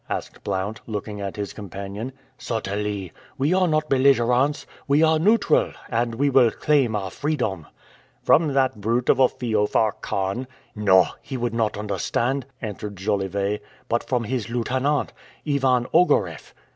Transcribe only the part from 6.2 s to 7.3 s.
will claim our